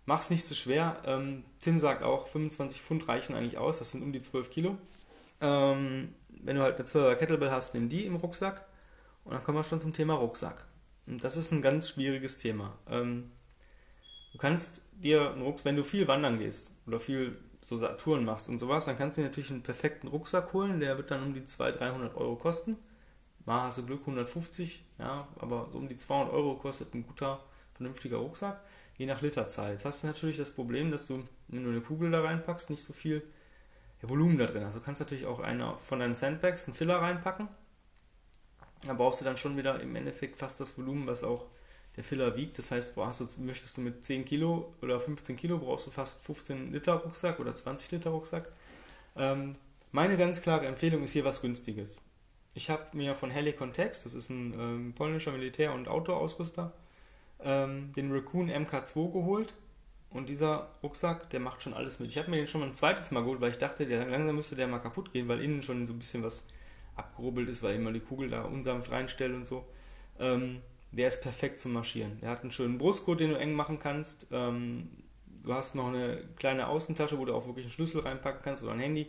Mach's 0.06 0.30
nicht 0.30 0.46
so 0.46 0.56
schwer. 0.56 1.02
Ähm, 1.06 1.44
Tim 1.60 1.80
sagt 1.80 2.04
auch, 2.04 2.28
25 2.28 2.82
Pfund 2.82 3.08
reichen 3.08 3.36
eigentlich 3.36 3.58
aus. 3.58 3.80
Das 3.80 3.92
sind 3.92 4.04
um 4.04 4.14
die 4.14 4.22
12 4.22 4.52
Kilo. 4.52 4.78
Ähm, 5.42 6.16
wenn 6.30 6.56
du 6.56 6.62
halt 6.62 6.78
eine 6.78 6.88
12er 6.88 7.16
Kettlebell 7.16 7.52
hast, 7.52 7.74
nimm 7.74 7.90
die 7.90 8.06
im 8.06 8.16
Rucksack. 8.16 8.66
Und 9.24 9.34
dann 9.34 9.44
kommen 9.44 9.58
wir 9.58 9.63
schon 9.63 9.82
zum 9.82 9.94
Thema 9.94 10.16
Rucksack. 10.16 10.66
Das 11.06 11.38
ist 11.38 11.51
ein 11.51 11.62
ganz 11.62 11.90
schwieriges 11.90 12.38
Thema. 12.38 12.78
Ähm, 12.88 13.32
Du 14.32 14.38
kannst 14.38 14.86
dir 14.94 15.32
einen 15.32 15.42
Rucksack, 15.42 15.66
wenn 15.66 15.75
du 15.75 15.84
viel 15.84 16.08
wandern 16.08 16.40
gehst 16.40 16.72
oder 16.88 17.00
viel 17.00 17.38
so 17.63 17.78
Touren 17.88 18.25
machst 18.25 18.50
und 18.50 18.60
sowas, 18.60 18.86
dann 18.86 18.98
kannst 18.98 19.18
du 19.18 19.22
dir 19.22 19.28
natürlich 19.28 19.51
einen 19.51 19.63
perfekten 19.63 20.08
Rucksack 20.08 20.51
holen, 20.54 20.80
der 20.80 20.98
wird 20.98 21.12
dann 21.12 21.24
um 21.24 21.34
die 21.34 21.46
200, 21.46 21.80
300 21.80 22.16
Euro 22.16 22.36
kosten. 22.36 22.78
Mal 23.46 23.63
hast 23.63 23.78
du 23.78 23.86
Glück 23.86 24.01
150, 24.01 24.84
ja, 25.00 25.28
aber 25.40 25.68
so 25.72 25.78
um 25.78 25.88
die 25.88 25.98
200 25.98 26.34
Euro 26.34 26.56
kostet 26.56 26.94
ein 26.94 27.06
guter, 27.06 27.44
vernünftiger 27.74 28.18
Rucksack, 28.18 28.62
je 28.98 29.06
nach 29.06 29.22
Literzahl. 29.22 29.72
Jetzt 29.72 29.86
hast 29.86 30.04
du 30.04 30.08
natürlich 30.08 30.38
das 30.38 30.51
Problem, 30.51 30.92
dass 30.92 31.08
du, 31.08 31.24
wenn 31.48 31.63
du 31.63 31.70
eine 31.70 31.82
Kugel 31.82 32.12
da 32.12 32.22
reinpackst, 32.22 32.70
nicht 32.70 32.84
so 32.84 32.94
viel 32.94 33.24
Volumen 34.01 34.38
da 34.38 34.48
drin 34.48 34.66
hast. 34.66 34.75
Du 34.75 34.82
kannst 34.82 35.00
natürlich 35.00 35.25
auch 35.25 35.40
eine 35.40 35.78
von 35.78 36.00
deinen 36.00 36.16
Sandbags 36.16 36.66
einen 36.66 36.74
Filler 36.74 36.98
reinpacken. 36.98 37.48
Da 38.86 38.94
brauchst 38.94 39.22
du 39.22 39.26
dann 39.26 39.38
schon 39.38 39.58
wieder 39.58 39.80
im 39.80 39.96
Endeffekt 39.96 40.38
fast 40.38 40.60
das 40.60 40.78
Volumen, 40.78 41.08
was 41.08 41.24
auch 41.24 41.46
der 41.96 42.04
Filler 42.04 42.36
wiegt. 42.36 42.58
Das 42.58 42.72
heißt, 42.72 42.96
du, 42.96 43.02
möchtest 43.38 43.78
du 43.78 43.82
mit 43.82 44.04
10 44.04 44.26
Kilo 44.26 44.74
oder 44.82 45.00
15 45.00 45.36
Kilo, 45.36 45.58
brauchst 45.58 45.88
du 45.88 45.92
fast 45.92 46.24
15 46.24 46.72
Liter 46.72 46.94
Rucksack 46.94 47.40
oder 47.40 47.56
20 47.56 47.92
Liter 47.92 48.10
Rucksack. 48.10 48.50
Ähm, 49.16 49.56
meine 49.92 50.18
ganz 50.18 50.42
klare 50.42 50.68
Empfehlung 50.68 51.04
ist 51.04 51.12
hier 51.12 51.26
was 51.26 51.42
Günstiges. 51.42 52.00
Ich 52.54 52.70
habe 52.70 52.86
mir 52.94 53.16
von 53.16 53.30
Helicon 53.30 53.74
Tex, 53.74 54.04
das 54.04 54.14
ist 54.14 54.30
ein 54.30 54.54
ähm, 54.54 54.94
polnischer 54.94 55.32
Militär- 55.32 55.74
und 55.74 55.88
Outdoor-Ausrüster, 55.88 56.74
ähm, 57.42 57.92
den 57.94 58.12
Raccoon 58.12 58.50
MK2 58.50 59.12
geholt. 59.12 59.54
Und 60.10 60.28
dieser 60.28 60.70
Rucksack, 60.84 61.30
der 61.30 61.40
macht 61.40 61.62
schon 61.62 61.74
alles 61.74 62.00
mit. 62.00 62.10
Ich 62.10 62.18
habe 62.18 62.30
mir 62.30 62.36
den 62.36 62.48
schon 62.48 62.60
mal 62.60 62.68
ein 62.68 62.74
zweites 62.74 63.12
Mal 63.12 63.22
geholt, 63.22 63.40
weil 63.40 63.52
ich 63.52 63.58
dachte, 63.58 63.86
der, 63.86 64.06
langsam 64.06 64.36
müsste 64.36 64.58
der 64.58 64.68
mal 64.68 64.80
kaputt 64.80 65.14
gehen, 65.14 65.30
weil 65.30 65.42
innen 65.42 65.62
schon 65.62 65.88
so 65.88 65.94
ein 65.94 66.00
bisschen 66.00 66.22
was 66.22 66.48
abgerubbelt 66.96 67.50
ist, 67.50 67.64
weil 67.64 67.74
ich 67.74 67.80
immer 67.80 67.92
die 67.92 68.00
Kugel 68.00 68.30
da 68.30 68.44
unsanft 68.44 68.92
reinstelle 68.92 69.36
und 69.36 69.46
so. 69.46 69.66
Ähm, 70.20 70.62
der 70.92 71.08
ist 71.08 71.22
perfekt 71.22 71.60
zum 71.60 71.74
Marschieren. 71.74 72.20
Der 72.22 72.30
hat 72.30 72.42
einen 72.42 72.52
schönen 72.52 72.78
Brustgurt, 72.78 73.22
den 73.22 73.32
du 73.32 73.38
eng 73.38 73.54
machen 73.54 73.80
kannst. 73.80 74.28
Ähm, 74.32 74.90
du 75.44 75.54
hast 75.54 75.76
noch 75.76 75.88
eine 75.88 76.24
kleine 76.36 76.68
Außentasche, 76.68 77.18
wo 77.18 77.26
du 77.26 77.34
auch 77.34 77.48
wirklich 77.48 77.66
einen 77.66 77.72
Schlüssel 77.72 78.02
reinpacken 78.02 78.42
kannst 78.44 78.64
oder 78.64 78.74
ein 78.74 78.80
Handy, 78.80 79.08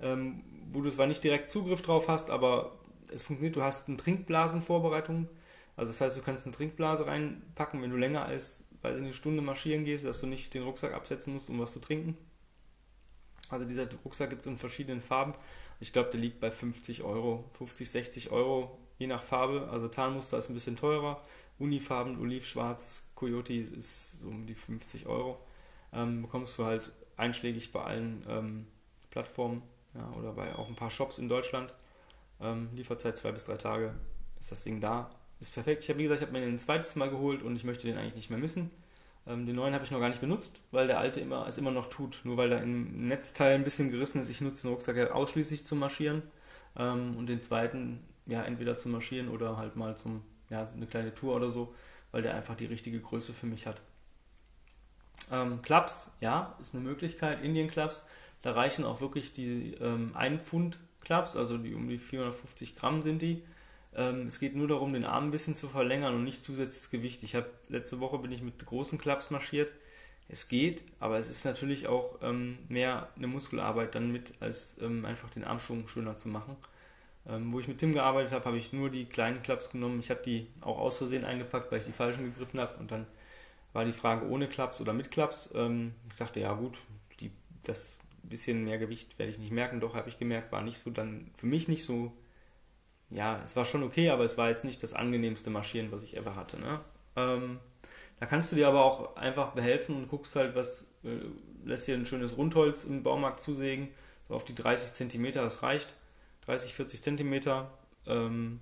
ähm, 0.00 0.42
wo 0.70 0.82
du 0.82 0.90
zwar 0.90 1.06
nicht 1.06 1.24
direkt 1.24 1.48
Zugriff 1.48 1.82
drauf 1.82 2.08
hast, 2.08 2.30
aber 2.30 2.72
es 3.12 3.22
funktioniert. 3.22 3.56
Du 3.56 3.62
hast 3.62 3.88
eine 3.88 3.96
Trinkblasenvorbereitung. 3.96 5.28
Also 5.76 5.90
das 5.90 6.00
heißt, 6.00 6.16
du 6.18 6.22
kannst 6.22 6.44
eine 6.44 6.54
Trinkblase 6.54 7.06
reinpacken, 7.06 7.80
wenn 7.80 7.90
du 7.90 7.96
länger 7.96 8.26
als 8.26 8.64
weiß 8.82 8.96
ich, 8.96 9.02
eine 9.02 9.14
Stunde 9.14 9.42
marschieren 9.42 9.84
gehst, 9.84 10.04
dass 10.04 10.20
du 10.20 10.26
nicht 10.26 10.52
den 10.54 10.64
Rucksack 10.64 10.92
absetzen 10.92 11.32
musst, 11.32 11.48
um 11.48 11.58
was 11.58 11.72
zu 11.72 11.80
trinken. 11.80 12.16
Also 13.48 13.64
dieser 13.64 13.86
Rucksack 14.04 14.30
gibt 14.30 14.42
es 14.42 14.46
in 14.48 14.58
verschiedenen 14.58 15.00
Farben. 15.00 15.34
Ich 15.82 15.92
glaube, 15.92 16.10
der 16.10 16.20
liegt 16.20 16.38
bei 16.38 16.52
50 16.52 17.02
Euro, 17.02 17.44
50, 17.58 17.90
60 17.90 18.30
Euro, 18.30 18.78
je 18.98 19.08
nach 19.08 19.20
Farbe. 19.20 19.68
Also 19.68 19.88
Tarnmuster 19.88 20.38
ist 20.38 20.48
ein 20.48 20.54
bisschen 20.54 20.76
teurer. 20.76 21.20
Unifarben, 21.58 22.20
Olivschwarz, 22.20 23.10
Coyote 23.16 23.54
ist 23.54 24.20
so 24.20 24.28
um 24.28 24.46
die 24.46 24.54
50 24.54 25.06
Euro. 25.06 25.38
Ähm, 25.92 26.22
bekommst 26.22 26.56
du 26.56 26.66
halt 26.66 26.92
einschlägig 27.16 27.72
bei 27.72 27.82
allen 27.82 28.24
ähm, 28.28 28.66
Plattformen 29.10 29.62
ja, 29.94 30.08
oder 30.16 30.30
bei 30.30 30.54
auch 30.54 30.68
ein 30.68 30.76
paar 30.76 30.90
Shops 30.90 31.18
in 31.18 31.28
Deutschland. 31.28 31.74
Ähm, 32.40 32.68
Lieferzeit 32.76 33.18
zwei 33.18 33.32
bis 33.32 33.46
drei 33.46 33.56
Tage 33.56 33.92
ist 34.38 34.52
das 34.52 34.62
Ding 34.62 34.78
da. 34.78 35.10
Ist 35.40 35.52
perfekt. 35.52 35.82
Ich 35.82 35.90
habe, 35.90 35.98
wie 35.98 36.04
gesagt, 36.04 36.20
ich 36.20 36.26
habe 36.28 36.38
mir 36.38 36.44
den 36.44 36.54
ein 36.54 36.58
zweites 36.60 36.94
Mal 36.94 37.10
geholt 37.10 37.42
und 37.42 37.56
ich 37.56 37.64
möchte 37.64 37.88
den 37.88 37.98
eigentlich 37.98 38.14
nicht 38.14 38.30
mehr 38.30 38.38
missen. 38.38 38.70
Ähm, 39.26 39.46
den 39.46 39.56
neuen 39.56 39.74
habe 39.74 39.84
ich 39.84 39.90
noch 39.90 40.00
gar 40.00 40.08
nicht 40.08 40.20
benutzt, 40.20 40.60
weil 40.70 40.86
der 40.86 40.98
alte 40.98 41.20
immer, 41.20 41.46
es 41.46 41.58
immer 41.58 41.70
noch 41.70 41.88
tut. 41.88 42.20
Nur 42.24 42.36
weil 42.36 42.50
da 42.50 42.58
im 42.58 43.06
Netzteil 43.06 43.54
ein 43.54 43.64
bisschen 43.64 43.90
gerissen 43.90 44.20
ist. 44.20 44.28
Ich 44.28 44.40
nutze 44.40 44.62
den 44.62 44.72
Rucksack 44.72 44.96
ja 44.96 45.12
ausschließlich 45.12 45.64
zum 45.64 45.78
Marschieren. 45.78 46.22
Ähm, 46.76 47.16
und 47.16 47.26
den 47.26 47.40
zweiten, 47.40 48.00
ja, 48.26 48.42
entweder 48.42 48.76
zum 48.76 48.92
Marschieren 48.92 49.28
oder 49.28 49.56
halt 49.56 49.76
mal 49.76 49.96
zum, 49.96 50.22
ja, 50.50 50.68
eine 50.74 50.86
kleine 50.86 51.14
Tour 51.14 51.36
oder 51.36 51.50
so, 51.50 51.74
weil 52.10 52.22
der 52.22 52.34
einfach 52.34 52.56
die 52.56 52.66
richtige 52.66 53.00
Größe 53.00 53.32
für 53.32 53.46
mich 53.46 53.66
hat. 53.66 53.82
Ähm, 55.30 55.62
Clubs, 55.62 56.12
ja, 56.20 56.56
ist 56.60 56.74
eine 56.74 56.82
Möglichkeit. 56.82 57.42
Indien 57.42 57.68
Clubs, 57.68 58.06
da 58.42 58.52
reichen 58.52 58.84
auch 58.84 59.00
wirklich 59.00 59.32
die 59.32 59.74
ähm, 59.74 60.12
1 60.14 60.42
Pfund 60.42 60.80
Clubs, 61.00 61.36
also 61.36 61.58
die 61.58 61.74
um 61.74 61.88
die 61.88 61.98
450 61.98 62.76
Gramm 62.76 63.02
sind 63.02 63.22
die. 63.22 63.44
Ähm, 63.94 64.26
es 64.26 64.40
geht 64.40 64.56
nur 64.56 64.68
darum, 64.68 64.92
den 64.92 65.04
Arm 65.04 65.24
ein 65.24 65.30
bisschen 65.30 65.54
zu 65.54 65.68
verlängern 65.68 66.14
und 66.14 66.24
nicht 66.24 66.44
zusätzliches 66.44 66.90
Gewicht. 66.90 67.22
Ich 67.22 67.34
habe 67.34 67.50
letzte 67.68 68.00
Woche 68.00 68.18
bin 68.18 68.32
ich 68.32 68.42
mit 68.42 68.64
großen 68.64 68.98
Klaps 68.98 69.30
marschiert. 69.30 69.72
Es 70.28 70.48
geht, 70.48 70.84
aber 70.98 71.18
es 71.18 71.28
ist 71.28 71.44
natürlich 71.44 71.88
auch 71.88 72.18
ähm, 72.22 72.58
mehr 72.68 73.08
eine 73.16 73.26
Muskelarbeit 73.26 73.94
dann 73.94 74.12
mit, 74.12 74.34
als 74.40 74.78
ähm, 74.80 75.04
einfach 75.04 75.28
den 75.30 75.44
Armschwung 75.44 75.86
schöner 75.88 76.16
zu 76.16 76.28
machen. 76.28 76.56
Ähm, 77.28 77.52
wo 77.52 77.60
ich 77.60 77.68
mit 77.68 77.78
Tim 77.78 77.92
gearbeitet 77.92 78.32
habe, 78.32 78.44
habe 78.46 78.56
ich 78.56 78.72
nur 78.72 78.90
die 78.90 79.04
kleinen 79.04 79.42
Klaps 79.42 79.70
genommen. 79.70 80.00
Ich 80.00 80.10
habe 80.10 80.22
die 80.24 80.46
auch 80.60 80.78
aus 80.78 80.98
Versehen 80.98 81.24
eingepackt, 81.24 81.70
weil 81.70 81.80
ich 81.80 81.84
die 81.84 81.92
falschen 81.92 82.24
gegriffen 82.24 82.60
habe. 82.60 82.78
Und 82.78 82.90
dann 82.90 83.06
war 83.72 83.84
die 83.84 83.92
Frage 83.92 84.26
ohne 84.26 84.48
Klaps 84.48 84.80
oder 84.80 84.92
mit 84.92 85.10
Klaps. 85.10 85.50
Ähm, 85.54 85.94
ich 86.10 86.16
dachte, 86.16 86.40
ja 86.40 86.52
gut, 86.54 86.78
die, 87.20 87.30
das 87.62 87.98
bisschen 88.22 88.64
mehr 88.64 88.78
Gewicht 88.78 89.18
werde 89.18 89.30
ich 89.30 89.38
nicht 89.38 89.52
merken. 89.52 89.80
Doch 89.80 89.94
habe 89.94 90.08
ich 90.08 90.18
gemerkt, 90.18 90.52
war 90.52 90.62
nicht 90.62 90.78
so 90.78 90.90
dann 90.90 91.30
für 91.34 91.46
mich 91.46 91.68
nicht 91.68 91.84
so 91.84 92.12
ja, 93.14 93.40
es 93.42 93.56
war 93.56 93.64
schon 93.64 93.82
okay, 93.82 94.10
aber 94.10 94.24
es 94.24 94.38
war 94.38 94.48
jetzt 94.48 94.64
nicht 94.64 94.82
das 94.82 94.94
angenehmste 94.94 95.50
Marschieren, 95.50 95.92
was 95.92 96.04
ich 96.04 96.16
ever 96.16 96.34
hatte. 96.34 96.58
Ne? 96.58 96.80
Ähm, 97.16 97.60
da 98.18 98.26
kannst 98.26 98.52
du 98.52 98.56
dir 98.56 98.68
aber 98.68 98.84
auch 98.84 99.16
einfach 99.16 99.52
behelfen 99.52 99.96
und 99.96 100.08
guckst 100.08 100.36
halt, 100.36 100.54
was, 100.54 100.94
äh, 101.04 101.18
lässt 101.64 101.88
dir 101.88 101.94
ein 101.94 102.06
schönes 102.06 102.36
Rundholz 102.36 102.84
im 102.84 103.02
Baumarkt 103.02 103.40
zusägen, 103.40 103.88
so 104.28 104.34
auf 104.34 104.44
die 104.44 104.54
30 104.54 104.94
cm, 104.94 105.32
das 105.32 105.62
reicht. 105.62 105.94
30, 106.42 106.74
40 106.74 107.02
cm, 107.02 107.66
ähm, 108.06 108.60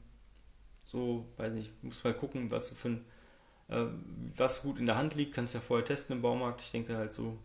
so, 0.83 1.26
weiß 1.37 1.52
nicht, 1.52 1.73
musst 1.83 2.04
mal 2.04 2.14
gucken, 2.14 2.50
was 2.50 2.69
du 2.69 2.75
für 2.75 2.88
ein, 2.88 3.04
äh, 3.69 3.87
was 4.37 4.62
gut 4.62 4.78
in 4.78 4.87
der 4.87 4.97
Hand 4.97 5.14
liegt, 5.14 5.35
kannst 5.35 5.54
ja 5.54 5.61
vorher 5.61 5.85
testen 5.85 6.16
im 6.16 6.23
Baumarkt. 6.23 6.61
Ich 6.62 6.73
denke 6.73 6.97
halt 6.97 7.14
so 7.14 7.38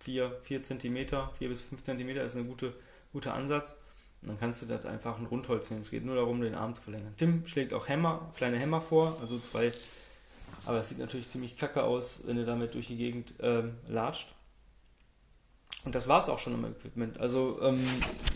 4, 0.00 0.38
4 0.42 0.62
cm, 0.62 0.96
4 1.32 1.48
bis 1.48 1.62
5 1.62 1.82
cm 1.82 2.08
ist 2.10 2.36
ein 2.36 2.46
gute, 2.46 2.74
guter 3.12 3.34
Ansatz. 3.34 3.80
Und 4.22 4.28
dann 4.28 4.38
kannst 4.38 4.62
du 4.62 4.66
das 4.66 4.84
einfach 4.84 5.18
ein 5.18 5.26
Rundholz 5.26 5.70
nehmen. 5.70 5.82
Es 5.82 5.90
geht 5.90 6.04
nur 6.04 6.16
darum, 6.16 6.40
den 6.40 6.54
Arm 6.54 6.74
zu 6.74 6.82
verlängern. 6.82 7.14
Tim 7.16 7.46
schlägt 7.46 7.72
auch 7.72 7.88
Hämmer, 7.88 8.32
kleine 8.36 8.58
Hämmer 8.58 8.80
vor, 8.80 9.16
also 9.20 9.38
zwei. 9.38 9.72
Aber 10.66 10.78
es 10.78 10.88
sieht 10.88 10.98
natürlich 10.98 11.28
ziemlich 11.28 11.56
kacke 11.56 11.84
aus, 11.84 12.24
wenn 12.26 12.36
du 12.36 12.44
damit 12.44 12.74
durch 12.74 12.88
die 12.88 12.96
Gegend 12.96 13.34
ähm, 13.40 13.76
latscht. 13.86 14.34
Und 15.84 15.94
das 15.94 16.08
war 16.08 16.18
es 16.18 16.28
auch 16.28 16.38
schon 16.38 16.54
im 16.54 16.64
Equipment. 16.64 17.18
Also 17.20 17.60
ähm, 17.62 17.84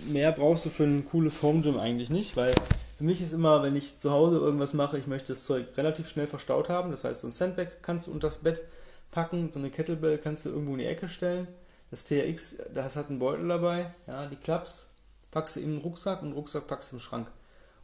mehr 0.08 0.32
brauchst 0.32 0.64
du 0.64 0.70
für 0.70 0.84
ein 0.84 1.04
cooles 1.04 1.42
Home 1.42 1.62
Gym 1.62 1.78
eigentlich 1.78 2.08
nicht, 2.08 2.36
weil 2.36 2.54
für 2.96 3.04
mich 3.04 3.20
ist 3.20 3.32
immer, 3.32 3.62
wenn 3.62 3.74
ich 3.74 3.98
zu 3.98 4.12
Hause 4.12 4.38
irgendwas 4.38 4.74
mache, 4.74 4.96
ich 4.96 5.08
möchte 5.08 5.28
das 5.28 5.44
Zeug 5.44 5.66
relativ 5.76 6.08
schnell 6.08 6.28
verstaut 6.28 6.68
haben. 6.68 6.92
Das 6.92 7.04
heißt, 7.04 7.22
so 7.22 7.26
ein 7.26 7.32
Sandbag 7.32 7.66
kannst 7.82 8.06
du 8.06 8.12
unter 8.12 8.28
das 8.28 8.38
Bett 8.38 8.62
packen, 9.10 9.50
so 9.52 9.58
eine 9.58 9.70
Kettlebell 9.70 10.18
kannst 10.18 10.46
du 10.46 10.50
irgendwo 10.50 10.72
in 10.72 10.78
die 10.78 10.86
Ecke 10.86 11.08
stellen. 11.08 11.48
Das 11.90 12.04
TRX, 12.04 12.58
das 12.72 12.96
hat 12.96 13.10
einen 13.10 13.18
Beutel 13.18 13.48
dabei, 13.48 13.92
ja, 14.06 14.26
die 14.26 14.36
Klaps, 14.36 14.86
packst 15.32 15.56
du 15.56 15.60
in 15.60 15.72
den 15.72 15.80
Rucksack 15.80 16.22
und 16.22 16.28
den 16.28 16.34
Rucksack 16.34 16.68
packst 16.68 16.92
du 16.92 16.96
im 16.96 17.00
Schrank. 17.00 17.32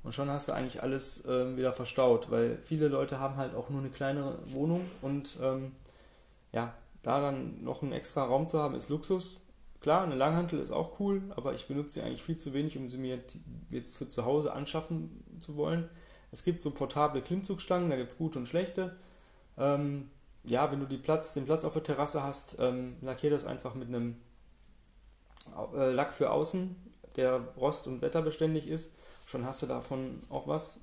Und 0.04 0.14
schon 0.14 0.30
hast 0.30 0.48
du 0.48 0.52
eigentlich 0.52 0.82
alles 0.82 1.24
ähm, 1.26 1.56
wieder 1.56 1.72
verstaut, 1.72 2.30
weil 2.30 2.58
viele 2.62 2.86
Leute 2.86 3.18
haben 3.18 3.36
halt 3.36 3.56
auch 3.56 3.68
nur 3.68 3.80
eine 3.80 3.90
kleine 3.90 4.38
Wohnung 4.44 4.88
und 5.02 5.36
ähm, 5.42 5.72
ja, 6.52 6.72
da 7.02 7.20
dann 7.20 7.62
noch 7.64 7.82
einen 7.82 7.92
extra 7.92 8.24
Raum 8.24 8.46
zu 8.46 8.60
haben, 8.60 8.76
ist 8.76 8.88
Luxus. 8.88 9.40
Klar, 9.80 10.04
eine 10.04 10.14
Langhantel 10.14 10.60
ist 10.60 10.70
auch 10.70 11.00
cool, 11.00 11.22
aber 11.36 11.54
ich 11.54 11.66
benutze 11.66 11.94
sie 11.94 12.02
eigentlich 12.02 12.22
viel 12.22 12.36
zu 12.36 12.52
wenig, 12.52 12.76
um 12.76 12.88
sie 12.88 12.98
mir 12.98 13.18
jetzt 13.70 13.96
für 13.96 14.08
zu 14.08 14.24
Hause 14.24 14.52
anschaffen 14.52 15.24
zu 15.40 15.56
wollen. 15.56 15.88
Es 16.30 16.44
gibt 16.44 16.60
so 16.60 16.70
portable 16.70 17.22
Klimmzugstangen, 17.22 17.90
da 17.90 17.96
gibt 17.96 18.12
es 18.12 18.18
gute 18.18 18.38
und 18.38 18.46
schlechte. 18.46 18.96
Ähm, 19.56 20.10
ja, 20.44 20.70
wenn 20.70 20.80
du 20.80 20.98
Platz, 20.98 21.34
den 21.34 21.44
Platz 21.44 21.64
auf 21.64 21.74
der 21.74 21.82
Terrasse 21.82 22.22
hast, 22.22 22.56
ähm, 22.58 22.96
lackier 23.02 23.30
das 23.30 23.44
einfach 23.44 23.74
mit 23.74 23.88
einem 23.88 24.16
äh, 25.74 25.92
Lack 25.92 26.12
für 26.12 26.30
außen, 26.30 26.76
der 27.18 27.40
rost- 27.56 27.86
und 27.86 28.00
wetterbeständig 28.00 28.68
ist. 28.68 28.94
Schon 29.26 29.44
hast 29.44 29.62
du 29.62 29.66
davon 29.66 30.22
auch 30.30 30.48
was 30.48 30.80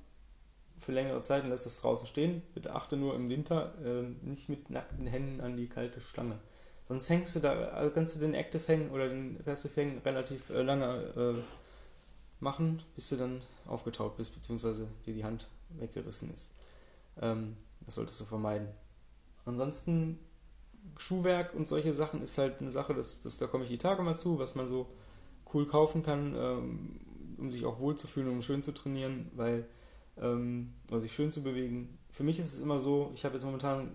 für 0.78 0.92
längere 0.92 1.22
Zeit 1.22 1.42
und 1.42 1.50
lässt 1.50 1.66
es 1.66 1.80
draußen 1.80 2.06
stehen. 2.06 2.42
Bitte 2.54 2.74
achte 2.74 2.96
nur 2.96 3.14
im 3.14 3.28
Winter 3.28 3.74
äh, 3.84 4.02
nicht 4.24 4.48
mit 4.48 4.70
nackten 4.70 5.06
Händen 5.06 5.40
an 5.40 5.56
die 5.56 5.68
kalte 5.68 6.00
Stange. 6.00 6.38
Sonst 6.84 7.08
hängst 7.08 7.34
du 7.34 7.40
da, 7.40 7.52
also 7.70 7.90
kannst 7.90 8.14
du 8.14 8.20
den 8.20 8.34
Active 8.34 8.62
Hang 8.68 8.90
oder 8.90 9.08
den 9.08 9.42
Passive 9.42 9.80
Hang 9.80 9.98
relativ 10.04 10.50
äh, 10.50 10.62
lange 10.62 10.94
äh, 11.16 11.42
machen, 12.38 12.82
bis 12.94 13.08
du 13.08 13.16
dann 13.16 13.40
aufgetaut 13.66 14.16
bist, 14.16 14.34
beziehungsweise 14.34 14.86
dir 15.04 15.14
die 15.14 15.24
Hand 15.24 15.48
weggerissen 15.70 16.32
ist. 16.32 16.52
Ähm, 17.20 17.56
das 17.84 17.94
solltest 17.94 18.20
du 18.20 18.24
vermeiden. 18.24 18.68
Ansonsten 19.44 20.18
Schuhwerk 20.98 21.54
und 21.54 21.66
solche 21.66 21.92
Sachen 21.92 22.22
ist 22.22 22.38
halt 22.38 22.60
eine 22.60 22.70
Sache, 22.70 22.94
das, 22.94 23.22
das, 23.22 23.38
da 23.38 23.46
komme 23.46 23.64
ich 23.64 23.70
die 23.70 23.78
Tage 23.78 24.02
mal 24.02 24.16
zu, 24.16 24.38
was 24.38 24.54
man 24.54 24.68
so 24.68 24.86
cool 25.52 25.66
kaufen 25.66 26.02
kann, 26.02 26.34
ähm, 26.36 27.00
um 27.38 27.50
sich 27.50 27.64
auch 27.64 27.80
wohl 27.80 27.96
zu 27.96 28.06
fühlen, 28.06 28.28
um 28.28 28.42
schön 28.42 28.62
zu 28.62 28.72
trainieren, 28.72 29.30
weil, 29.34 29.66
ähm, 30.18 30.72
oder 30.90 31.00
sich 31.00 31.12
schön 31.12 31.32
zu 31.32 31.42
bewegen. 31.42 31.98
Für 32.10 32.24
mich 32.24 32.38
ist 32.38 32.54
es 32.54 32.60
immer 32.60 32.80
so, 32.80 33.10
ich 33.14 33.24
habe 33.24 33.34
jetzt 33.34 33.44
momentan 33.44 33.92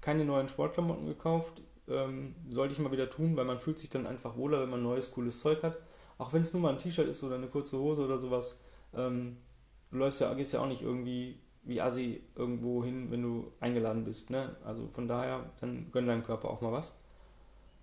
keine 0.00 0.24
neuen 0.24 0.48
Sportklamotten 0.48 1.06
gekauft, 1.06 1.62
ähm, 1.88 2.34
sollte 2.48 2.72
ich 2.72 2.80
mal 2.80 2.92
wieder 2.92 3.10
tun, 3.10 3.36
weil 3.36 3.44
man 3.44 3.58
fühlt 3.58 3.78
sich 3.78 3.90
dann 3.90 4.06
einfach 4.06 4.36
wohler, 4.36 4.60
wenn 4.60 4.70
man 4.70 4.82
neues, 4.82 5.10
cooles 5.10 5.40
Zeug 5.40 5.62
hat. 5.62 5.78
Auch 6.18 6.32
wenn 6.32 6.42
es 6.42 6.52
nur 6.52 6.62
mal 6.62 6.72
ein 6.72 6.78
T-Shirt 6.78 7.08
ist 7.08 7.22
oder 7.22 7.36
eine 7.36 7.46
kurze 7.46 7.78
Hose 7.78 8.04
oder 8.04 8.18
sowas. 8.18 8.58
Ähm, 8.94 9.38
du 9.90 9.98
läufst 9.98 10.20
ja, 10.20 10.32
gehst 10.34 10.52
ja 10.52 10.60
auch 10.60 10.68
nicht 10.68 10.82
irgendwie 10.82 11.38
wie 11.62 11.80
assi 11.80 12.22
irgendwo 12.34 12.82
hin, 12.82 13.10
wenn 13.10 13.22
du 13.22 13.52
eingeladen 13.60 14.04
bist. 14.04 14.30
Ne? 14.30 14.56
Also 14.64 14.88
von 14.88 15.06
daher, 15.06 15.50
dann 15.60 15.90
gönn 15.92 16.06
deinem 16.06 16.24
Körper 16.24 16.50
auch 16.50 16.60
mal 16.60 16.72
was. 16.72 16.94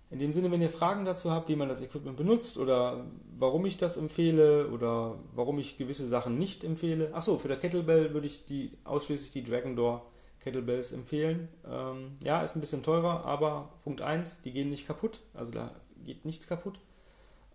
In 0.08 0.20
dem 0.20 0.32
Sinne, 0.32 0.52
wenn 0.52 0.62
ihr 0.62 0.70
Fragen 0.70 1.04
dazu 1.04 1.32
habt, 1.32 1.48
wie 1.48 1.56
man 1.56 1.68
das 1.68 1.80
Equipment 1.80 2.16
benutzt 2.16 2.58
oder 2.58 3.06
warum 3.36 3.66
ich 3.66 3.76
das 3.76 3.96
empfehle 3.96 4.68
oder 4.68 5.16
warum 5.34 5.58
ich 5.58 5.78
gewisse 5.78 6.06
Sachen 6.06 6.38
nicht 6.38 6.62
empfehle. 6.62 7.12
Achso, 7.12 7.38
für 7.38 7.48
der 7.48 7.56
Kettlebell 7.56 8.14
würde 8.14 8.28
ich 8.28 8.44
die 8.44 8.70
ausschließlich 8.84 9.32
die 9.32 9.42
Dragon 9.42 9.74
Door 9.74 10.06
Kettlebells 10.38 10.92
empfehlen. 10.92 11.48
Ähm, 11.68 12.18
ja, 12.22 12.40
ist 12.42 12.54
ein 12.54 12.60
bisschen 12.60 12.84
teurer, 12.84 13.24
aber 13.24 13.70
Punkt 13.82 14.00
1, 14.00 14.42
die 14.42 14.52
gehen 14.52 14.70
nicht 14.70 14.86
kaputt, 14.86 15.20
also 15.34 15.52
da 15.52 15.74
geht 16.04 16.24
nichts 16.24 16.46
kaputt. 16.46 16.78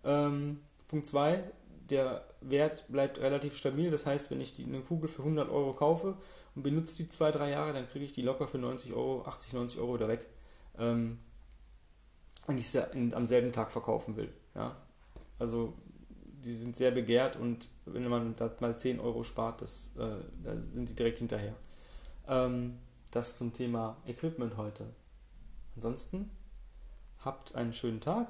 Ähm, 0.04 0.60
Punkt 0.90 1.08
2, 1.08 1.42
der 1.90 2.26
Wert 2.42 2.86
bleibt 2.90 3.22
relativ 3.22 3.56
stabil, 3.56 3.92
das 3.92 4.06
heißt, 4.06 4.30
wenn 4.30 4.42
ich 4.42 4.52
die, 4.52 4.66
eine 4.66 4.82
Kugel 4.82 5.08
für 5.08 5.22
100 5.22 5.50
Euro 5.50 5.72
kaufe 5.72 6.16
und 6.56 6.64
benutze 6.64 6.98
die 6.98 7.08
zwei, 7.08 7.32
drei 7.32 7.52
Jahre, 7.52 7.72
dann 7.72 7.88
kriege 7.88 8.04
ich 8.04 8.12
die 8.12 8.24
locker 8.24 8.46
für 8.46 8.58
90 8.58 8.92
Euro, 8.94 9.24
80, 9.26 9.54
90 9.54 9.80
Euro 9.80 9.94
wieder 9.94 10.10
weg. 10.10 10.28
Ähm, 10.78 11.20
und 12.52 12.60
ich 12.60 12.70
sie 12.70 12.84
am 13.14 13.26
selben 13.26 13.52
Tag 13.52 13.72
verkaufen 13.72 14.16
will. 14.16 14.32
Ja? 14.56 14.76
Also 15.40 15.74
die 16.44 16.54
sind 16.54 16.76
sehr 16.76 16.92
begehrt 16.92 17.36
und 17.36 17.70
wenn 17.86 18.08
man 18.08 18.36
da 18.36 18.52
mal 18.60 18.78
10 18.78 19.00
Euro 19.00 19.24
spart, 19.24 19.62
das, 19.62 19.92
äh, 19.98 20.24
da 20.44 20.60
sind 20.60 20.90
die 20.90 20.96
direkt 20.96 21.20
hinterher. 21.20 21.54
Ähm, 22.28 22.78
das 23.12 23.38
zum 23.38 23.54
Thema 23.54 23.98
Equipment 24.08 24.58
heute. 24.58 24.86
Ansonsten 25.76 26.30
habt 27.24 27.56
einen 27.56 27.74
schönen 27.74 28.02
Tag 28.02 28.28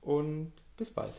und 0.00 0.52
bis 0.76 0.90
bald. 0.90 1.12